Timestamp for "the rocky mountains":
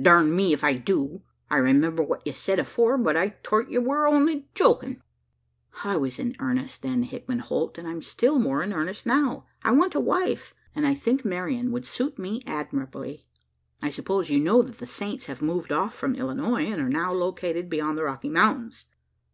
17.98-18.86